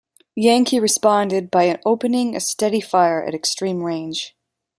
Yankee 0.33 0.79
responded 0.79 1.51
by 1.51 1.79
opening 1.85 2.35
a 2.35 2.39
steady 2.39 2.81
fire 2.81 3.21
at 3.23 3.35
extreme 3.35 3.83
range. 3.83 4.35